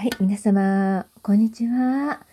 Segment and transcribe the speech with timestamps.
[0.00, 2.24] はい、皆様、こんにちは。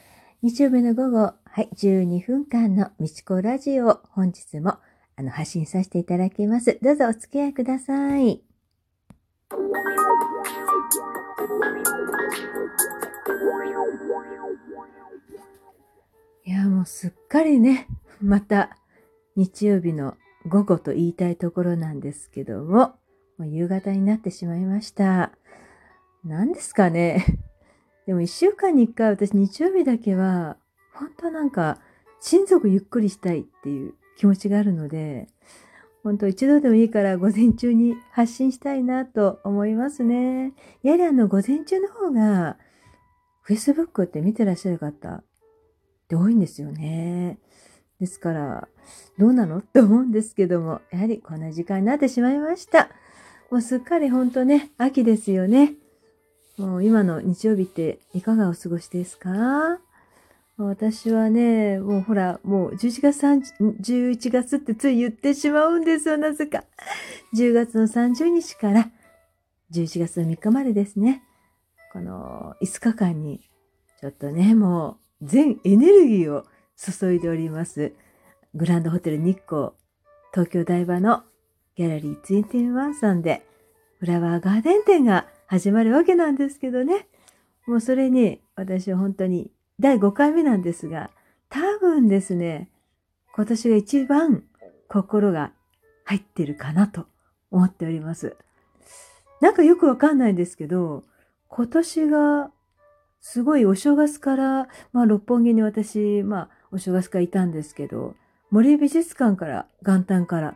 [0.42, 4.78] 日曜日の午後、はい、12分間のみちこラジオ本日も
[5.18, 6.80] あの発信させていただきます。
[6.82, 8.36] どうぞお付き合いください。
[8.36, 8.42] い
[16.46, 17.90] や、もうすっかりね、
[18.22, 18.78] また
[19.36, 20.16] 日曜日の
[20.46, 22.96] 午後と言いたいところなんですけども、
[23.38, 25.34] もう夕方になってしまいました。
[26.24, 27.26] 何ですかね。
[28.08, 30.56] でも一週間に一回私日曜日だけは、
[30.94, 31.78] 本当なんか、
[32.22, 35.28] 親族ゆっくりしたいっていう気持ちがあるので、
[36.04, 40.54] 本当一度でもいいから午前中に発信したいなと思いますね。
[40.84, 42.58] やはりあの午前中の方が、
[43.46, 45.24] Facebook って見てらっしゃる方っ
[46.08, 47.40] て多いんですよね。
[48.00, 48.70] ですから、
[49.18, 52.90] どうなのって思うんですけども、やはりこんな時間になってしまいました。
[53.52, 55.74] もうすっかり本当ね、秋ですよね。
[56.58, 59.80] もう今の日曜日っていかがお過ごしですか？
[60.58, 66.64] 私はね、もうほら、もう11月3、11月ってつい言ってしまうんですよ、なぜか。
[67.36, 68.90] 10月の30日から
[69.72, 71.22] 11月の3日までですね。
[71.94, 73.48] この5日間に、
[74.02, 76.46] ちょっとね、もう全エネルギーを
[76.76, 77.94] 注いでおります。
[78.56, 79.74] グランドホテル日光、
[80.32, 81.22] 東京台場の
[81.76, 83.46] ギャラリー21さんで、
[84.00, 87.08] フラワーガーデン展が始まるわけなんですけどね。
[87.66, 91.10] もうそれに、私は本当に第5回目なんですが、
[91.50, 92.70] 多分ですね、
[93.34, 94.44] 今年が一番
[94.90, 95.54] 心が
[96.04, 97.08] 入ってるかなと
[97.50, 98.36] 思っております。
[99.40, 101.04] なんかよくわかんないんですけど、
[101.48, 102.52] 今年が
[103.22, 108.16] すごいお正月から、まあ六本木に私、まあお正月からいたんですけど、
[108.52, 110.56] 森美術館から、元旦から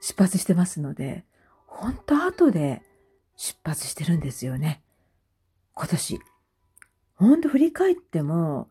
[0.00, 1.24] 出発してますので、
[1.66, 2.82] 本当後で
[3.36, 4.82] 出発してるんですよね。
[5.74, 6.20] 今年。
[7.16, 8.68] ほんと振り返っても、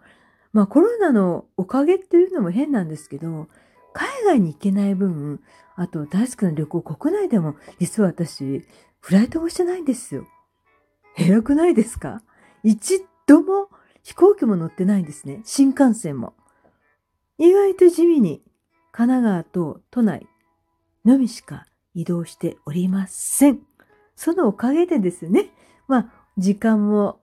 [0.51, 3.47] まあコロナのおかげっていうのも変なんですけど、
[3.93, 5.41] 海外に行けない分、
[5.75, 8.65] あと大好きな旅行国内でも、実は私、
[8.99, 10.27] フライトもしてないんですよ。
[11.17, 12.21] 偉くないですか？
[12.63, 13.69] 一度も
[14.01, 15.41] 飛行機も乗ってないんですね。
[15.43, 16.33] 新幹線も。
[17.37, 18.41] 意外と地味に
[18.91, 20.27] 神奈川と都内
[21.05, 23.59] のみしか移動しておりません。
[24.15, 25.49] そのおかげでですね、
[25.87, 27.19] まあ、時間も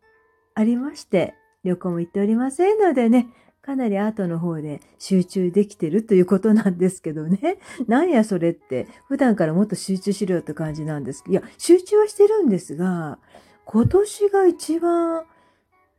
[0.54, 1.34] ありまして、
[1.64, 3.28] 旅行も行っておりませんのでね、
[3.62, 7.58] かなり後の方で集中できてるということなんですけどね。
[7.86, 13.18] なんやそれって、普段からもっと集中しろよって感じなんですけど、いや、集中はしてるんですが、
[13.64, 15.24] 今年が一番、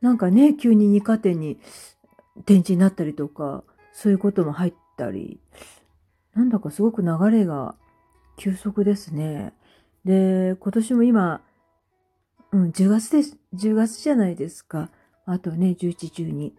[0.02, 1.60] なんかね、急に二課点に
[2.46, 3.64] 展示になったりとか、
[3.94, 5.40] そういうことも入ったり、
[6.34, 7.76] なんだかすごく流れが
[8.38, 9.54] 急速ですね。
[10.06, 11.42] で、今年も今、
[12.52, 13.38] うん、10月です。
[13.56, 14.90] 10月じゃないですか。
[15.26, 16.52] あとね、11、12。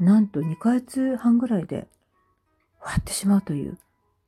[0.00, 1.86] なんと2ヶ月半ぐらいで
[2.80, 3.78] 終わってしまうという。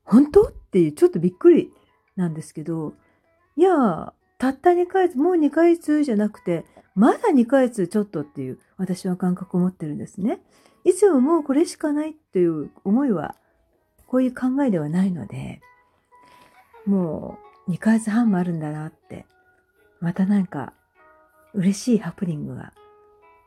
[0.05, 0.43] 本当？
[0.43, 1.73] っていう、ちょっとびっくり
[2.17, 2.95] なんですけど、
[3.57, 6.65] いや、たった2ヶ月、もう2ヶ月じゃなくて、
[6.95, 10.41] まだ2ヶ月ちょっとっていう、私は感覚を持ってるんですね。
[10.85, 13.37] いつももうこれしかないっていう思いは、
[14.07, 15.61] こういう考えではないので、
[16.85, 19.27] もう2ヶ月半もあるんだなって、
[20.01, 20.73] またなんか
[21.55, 22.73] 嬉しいハプニングが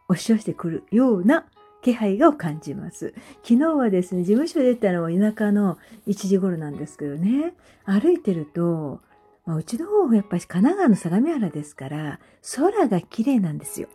[0.07, 1.45] 押し寄せてくるような
[1.81, 3.13] 気配を感じます。
[3.43, 5.77] 昨日はですね、事務所出たのは田舎の
[6.07, 9.01] 1時頃なんですけどね、歩いてると、
[9.45, 12.19] まあ、うちの方はやっぱり神奈川の相模原ですから、
[12.55, 13.87] 空が綺麗なんですよ。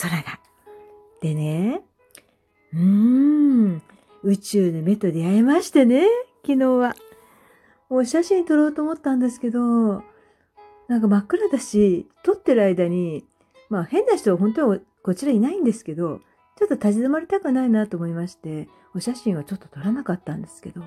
[0.00, 0.38] 空が。
[1.20, 1.82] でね、
[2.72, 3.82] うーん、
[4.22, 6.04] 宇宙の目と出会いましてね、
[6.44, 6.94] 昨日は。
[7.88, 10.02] もう写真撮ろうと思ったんですけど、
[10.88, 13.24] なんか真っ暗だし、撮ってる間に、
[13.68, 16.20] まあ変な人は本当はこちらいないんですけど、
[16.56, 20.82] ちょっと立ち止まりたくないなと思いまして、お写真はちょっと撮らなかったんですけど、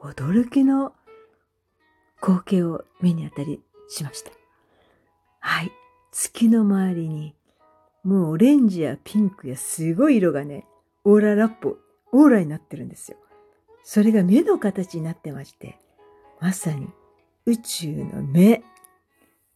[0.00, 0.92] 驚きの
[2.22, 4.30] 光景を目に当たりしました。
[5.40, 5.72] はい。
[6.12, 7.34] 月の周りに、
[8.02, 10.66] もうオレンジやピンクやすごい色がね、
[11.04, 11.78] オーララップ、
[12.12, 13.18] オーラになってるんですよ。
[13.84, 15.78] それが目の形になってまして、
[16.40, 16.88] まさに
[17.46, 18.62] 宇宙の目。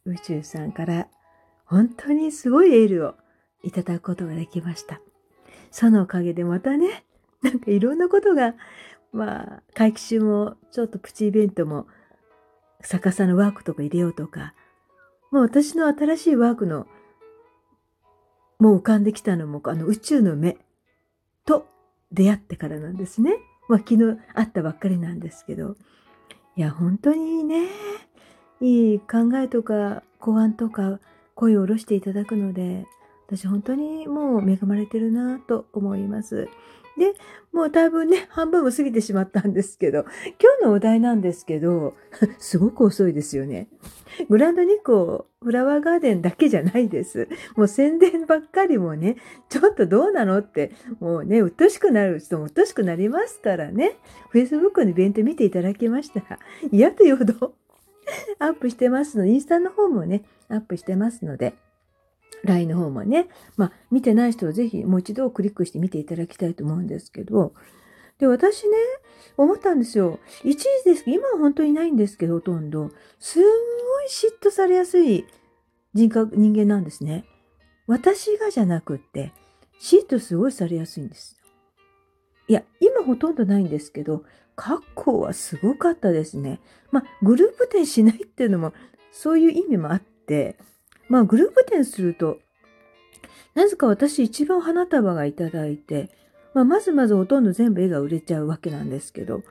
[0.04, 1.08] 宇宙さんから
[1.64, 3.14] 本当にすごいエールを
[3.62, 5.00] いただくことができました。
[5.70, 7.04] そのおかげでまたね、
[7.42, 8.54] なんかいろんなことが、
[9.12, 11.86] まあ、会期中もちょっとプチイベントも
[12.82, 14.54] 逆さのワークとか入れようとか、
[15.30, 16.86] もう私の新しいワークの、
[18.58, 20.58] もう浮かんできたのも、あの宇宙の目
[21.46, 21.66] と
[22.12, 23.36] 出会ってからなんですね。
[23.68, 25.76] まあ昨日会ったばっかりなんですけど、
[26.56, 27.66] いや、本当にね、
[28.60, 31.00] いい考えとか公安とか
[31.34, 32.86] 声を下ろしていただくので、
[33.26, 36.48] 私本当にもう恵まれてるなと思います。
[36.96, 37.14] で、
[37.52, 40.00] もうだいぶね、半分も過ぎてしまったんですけど、
[40.40, 41.94] 今日のお題なんですけど、
[42.38, 43.68] すごく遅いですよね。
[44.28, 47.28] グランドニコフラワーガーデンだけじゃないです。
[47.56, 49.16] もう宣伝ばっかりもね、
[49.48, 53.96] ちょっとどうなのって、もうね、うっとしくなる人もうっとしくなりますからね。
[54.32, 56.38] Facebook のイベント見ていただきましたら、
[56.70, 57.54] 嫌というほど
[58.38, 61.54] アップしてますので、インスタの方もね、アップしてますので、
[62.44, 67.54] LINE の方もね、まあ、見てない人はぜひもう一度クリックして見ていただきたいと思うんですけど、
[68.18, 68.76] で、私ね、
[69.36, 70.20] 思ったんですよ。
[70.44, 72.90] 一時ですけど、今は本当にないんですけど、ほとんど。
[73.18, 73.48] すんご
[74.02, 75.26] い嫉妬されやすい
[75.94, 77.24] 人格、人間なんですね。
[77.86, 79.32] 私がじゃなくって、
[79.80, 81.40] 嫉妬すごいされやすいんです。
[82.46, 84.24] いや、今ほとんどないんですけど、
[84.54, 86.60] 過去はすごかったですね。
[86.92, 88.72] まあ、グループ展しないっていうのも、
[89.10, 90.56] そういう意味もあって、
[91.08, 92.38] まあ、グループ展すると、
[93.54, 96.10] なぜか私一番花束がいただいて、
[96.54, 99.42] まあ、まずまずほとんど全部絵が売れちゃうわけなんですけど、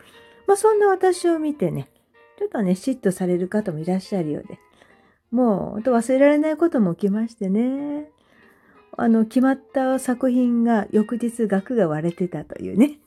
[0.47, 1.89] まあ、そんな私を見てね、
[2.37, 4.59] ちょっとね、嫉妬される方もいらっしゃるようで、
[5.31, 8.09] もう、忘れられないことも起きましてね。
[8.95, 12.99] あの、決まった作品が翌日額が割れてたというね。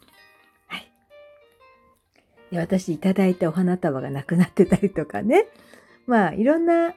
[0.66, 0.90] はい。
[2.50, 5.46] で私いただいたお花束がなくなってたりとかね。
[6.06, 6.94] まあ、いろんな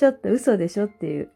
[0.00, 1.28] ちょっと嘘でしょっていう。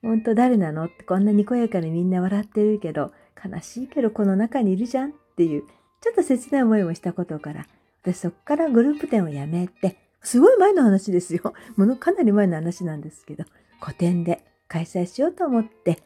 [0.00, 3.12] 本当誰なのってこんなにこやかにみんな笑ってるけど、
[3.44, 5.64] 悲しいけどこの中にいるじゃんっていう、
[6.00, 7.66] ちょっと切ない思いもしたことから、
[8.00, 11.52] 私そこからグループ展をやめて、すごい前の話ですよ。
[11.76, 13.44] ものかなり前の話なんですけど、
[13.82, 15.98] 個展で開催しようと思って、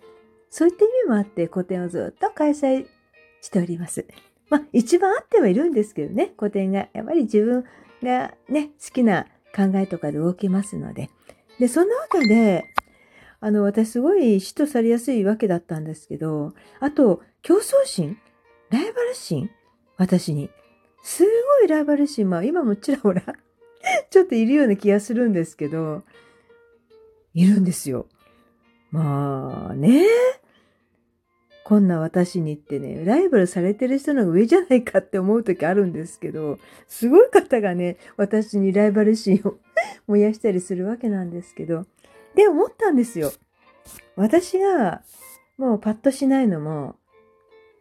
[0.50, 2.88] そういった意味もあって個展をずっと開催
[3.40, 4.04] しております。
[4.50, 6.88] まあ一番あってはいるんですけどね、個展が。
[6.92, 7.64] やっぱり自分
[8.02, 11.08] がね、好きな考えとかで動きますので、
[11.58, 12.64] で、そんなわけで、
[13.40, 18.18] あの、私すごい嫉妬されやすいわけだったんですけど、あと、競争心
[18.70, 19.50] ライバル心
[19.96, 20.50] 私に。
[21.02, 23.22] すごいライバル心、まあ今もちらほら
[24.10, 26.02] ちょっといるような気がするんですけど、
[27.34, 28.06] いるんですよ。
[28.90, 30.06] まあね。
[31.64, 39.56] こんな私にってね、ライバルされてる人の上じゃないかって思う時あるんですけど、すごい方がね、私にライバル心を
[40.06, 41.86] 燃やしたりするわけなんですけど。
[42.34, 43.32] で、思ったんですよ。
[44.14, 45.02] 私が
[45.56, 46.96] もうパッとしないのも、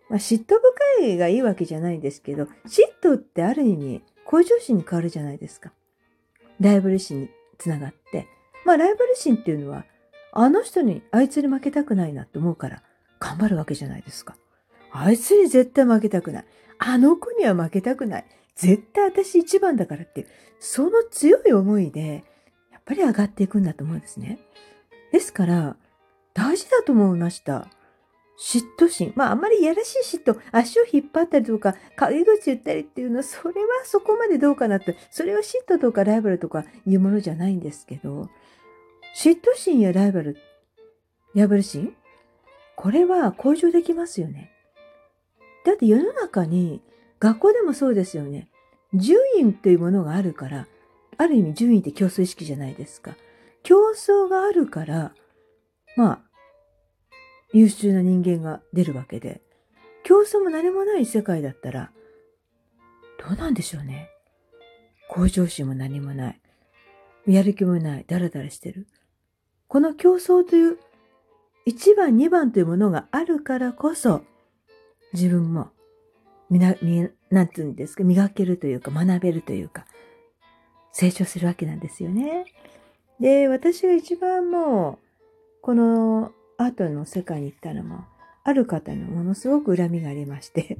[0.09, 0.55] まあ、嫉妬
[0.99, 5.73] 深いがいいわけじゃないんですけど、嫉妬ってある意味、向上心に変わるじゃないですか。
[6.61, 8.27] ライバル心につながって。
[8.65, 9.85] まあ、ライバル心っていうのは、
[10.31, 12.81] あの人に、あいつに負けたくないなって思うから、
[13.23, 14.35] 頑張るわけじゃないですか。
[14.91, 16.45] あいつに絶対負けたくない。
[16.77, 18.25] あの子には負けたくない。
[18.57, 20.27] 絶対私一番だからっていう、
[20.59, 22.25] その強い思いで、
[22.71, 24.39] やっぱり上がっていくんだと思うんですね。
[25.13, 25.77] ですから、
[26.33, 27.67] 大事だと思いました。
[28.37, 29.13] 嫉妬心。
[29.15, 38.29] まあ、あんまりいやらしい嫉妬、足を引っ張ったりとか、陰口言ったりっていうのは、それはそこまでどうかなって、それは嫉妬とかライバルとかいうものじゃないんですけど、
[39.15, 40.37] 嫉妬心やライバル、
[41.35, 41.95] ライバル心
[42.83, 44.51] これは向上できますよね。
[45.65, 46.81] だって世の中に
[47.17, 48.49] 学校でもそうですよね。
[48.93, 50.67] 順位っていうものがあるから、
[51.17, 53.15] ある意味順位って競争意識じゃないですか。
[53.63, 55.13] 競争があるから、
[55.95, 56.21] まあ、
[57.53, 59.39] 優秀な人間が出るわけで、
[60.03, 61.89] 競争も何もない世界だったら、
[63.17, 64.09] どうなんでしょうね。
[65.07, 66.41] 向上心も何もない。
[67.27, 68.05] やる気もない。
[68.05, 68.87] ダラダラしてる。
[69.69, 70.79] この競争という
[71.65, 74.23] 1番、2番というものがあるからこそ、
[75.13, 75.69] 自分も
[76.53, 79.85] みな、み、なんて言うんですか、磨けるというか、学べるというか、
[80.91, 82.45] 成長するわけなんですよね。
[83.19, 85.05] で、私が一番もう、
[85.63, 88.05] このアートの世界に行ったのも、
[88.43, 90.77] ある方のものすごく恨みがありまして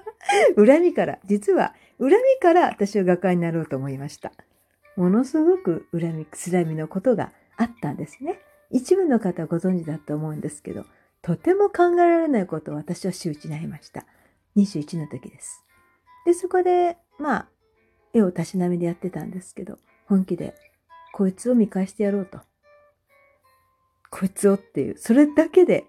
[0.56, 4.32] 恨みから、実は、恨みから私は画家になろうと思いました。
[4.96, 8.40] ものすごく恨み、つらみのことがあったんですね。
[8.70, 10.84] 一部の方はご存知だと思うんですけど、
[11.22, 14.06] とても考えられないことを私は周知になりました。
[14.56, 15.64] 21の時です。
[16.24, 17.48] で、そこで、まあ、
[18.14, 20.54] 絵をたしなみでやってたんですけど、本気で、
[21.12, 22.40] こいつを見返してやろうと。
[24.10, 25.84] こいつをっていう、それだけで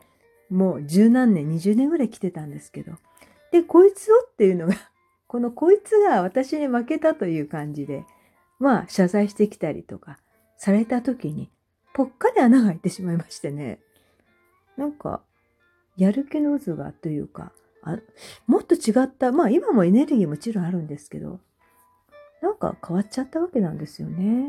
[0.51, 2.97] もう十何年、二十年ぐらい来てたんですけど。
[3.51, 4.75] で、こいつをっていうのが、
[5.27, 8.05] このこいつが私に負けたという感じで、
[8.59, 10.19] まあ、謝罪してきたりとか
[10.57, 11.49] された時に、
[11.93, 13.79] ぽっかり穴が開いてしまいましてね。
[14.77, 15.21] なんか、
[15.97, 17.51] やる気の渦がというか、
[17.83, 17.97] あ
[18.47, 21.39] もっと違った、まあ今もエネルギーもちろんあるんですけど、
[22.41, 24.47] なんか変わっちゃったわけなんですよね。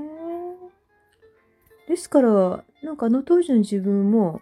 [1.88, 4.40] ですから、なんかあの当時の自分も、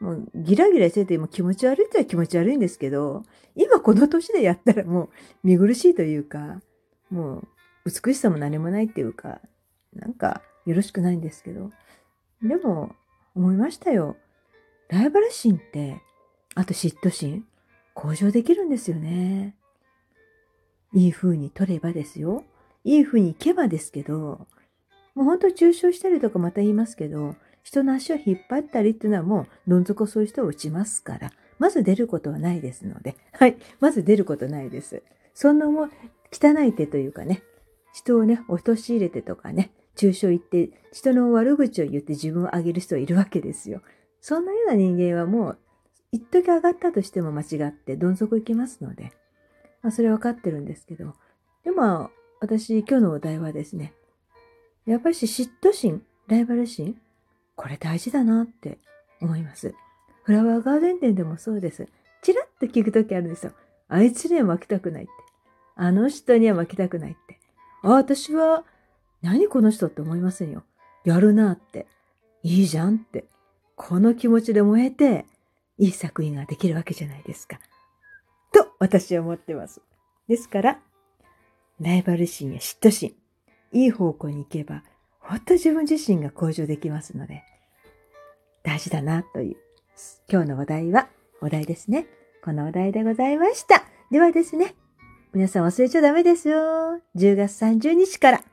[0.00, 3.24] もうギラギラしてても気持ち悪いっては気持ち悪いんですけど、
[3.56, 5.08] 今この年でやったらもう
[5.42, 6.60] 見苦しいというか、
[7.10, 9.40] もう美しさも何もないっていうか、
[9.94, 11.70] なんかよろしくないんですけど。
[12.42, 12.94] でも、
[13.34, 14.16] 思いましたよ。
[14.88, 16.00] ライバル心って、
[16.54, 17.44] あと嫉妬心、
[17.94, 19.56] 向上できるんですよね。
[20.94, 22.44] いい風に取ればですよ。
[22.84, 24.46] いい風に行けばですけど、
[25.14, 35.02] もう本当中傷したりとかまた言いますけど、人の足を引っ張ったりっていうのはもう、どん底そういう人を打ちますから、まず出ることはないですので、はい、まず出ることないです。
[35.34, 35.88] そんなも
[36.32, 37.42] 汚い手というかね、
[37.92, 43.82] 人をね、陥れてとかね、中傷言って、人の悪口を言って自分を上げる人いるわけですよ。
[44.20, 45.58] そんなような人間はもう、
[46.12, 49.12] 一時上がったとしても間違ってどん底行きますので、
[49.82, 51.14] まあ、それは分かってるんですけど、
[51.64, 53.92] でも、私、今日のお題はですね、
[54.86, 56.96] やっぱり嫉妬心、ライバル心、
[57.56, 58.78] これ大事だなって
[59.20, 59.74] 思います。
[60.22, 61.88] フラワーガーデン店でもそうです。
[62.22, 63.52] チラッと聞くときあるんですよ。
[63.88, 65.12] あいつには負けたくないって。
[65.74, 67.40] あの人には負けたくないって。
[67.82, 68.64] あ、私は、
[69.22, 69.88] 何この人？
[69.88, 70.64] って思いませんよ。
[71.04, 71.86] やるなって。
[72.42, 73.24] いいじゃんって。
[73.74, 75.26] この気持ちで燃えて、
[75.78, 77.58] いい作品ができるわけじゃないですか。
[78.52, 79.80] と、私は思ってます。
[80.28, 80.80] ですから、
[81.80, 83.14] ライバル心や嫉妬心、
[83.72, 84.82] いい方向に行けば、
[85.20, 87.44] ほんと自分自身が向上できますので、
[88.62, 89.56] 大事だなという、
[90.28, 91.08] 今日のお題は、
[91.40, 92.06] お題ですね。
[92.44, 93.84] このお題でございました。
[94.10, 94.74] ではですね、
[95.32, 96.58] 皆さん忘れちゃダメですよ。
[97.16, 98.44] 10月30日から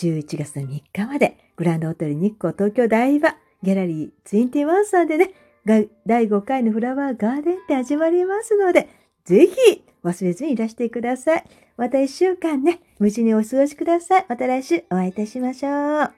[0.00, 5.32] 11月の3日まで、グランドホテル日光東京台場ギャラリー21さんでね、
[5.66, 8.88] 第5回のフラワーガーデンって始まりますので、
[9.26, 11.44] ぜひ忘れずにいらしてください。
[11.76, 14.26] また1週間ね、無事にお過ごしください。
[14.26, 16.12] また来週お会いいたしましょう。